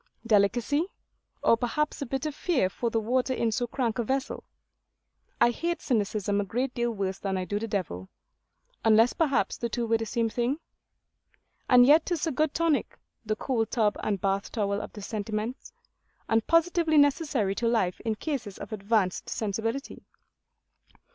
Delicacy? 0.25 0.87
or 1.43 1.55
perhaps 1.57 2.01
a 2.01 2.07
bit 2.07 2.25
of 2.25 2.33
fear 2.33 2.71
for 2.71 2.89
the 2.89 2.99
water 2.99 3.35
in 3.35 3.51
so 3.51 3.67
crank 3.67 3.99
a 3.99 4.03
vessel? 4.03 4.43
I 5.39 5.51
hate 5.51 5.79
cynicism 5.79 6.41
a 6.41 6.43
great 6.43 6.73
deal 6.73 6.89
worse 6.89 7.19
than 7.19 7.37
I 7.37 7.45
do 7.45 7.59
the 7.59 7.67
devil; 7.67 8.09
unless 8.83 9.13
perhaps 9.13 9.57
the 9.57 9.69
two 9.69 9.85
were 9.85 9.99
the 9.99 10.07
same 10.07 10.27
thing? 10.27 10.57
And 11.69 11.85
yet 11.85 12.07
'tis 12.07 12.25
a 12.25 12.31
good 12.31 12.55
tonic; 12.55 12.97
the 13.23 13.35
cold 13.35 13.69
tub 13.69 13.95
and 14.01 14.19
bath 14.19 14.51
towel 14.51 14.81
of 14.81 14.91
the 14.93 15.03
sentiments; 15.03 15.71
and 16.27 16.47
positively 16.47 16.97
necessary 16.97 17.53
to 17.53 17.67
life 17.67 17.99
in 17.99 18.15
cases 18.15 18.57
of 18.57 18.73
advanced 18.73 19.29
sensibility. 19.29 20.07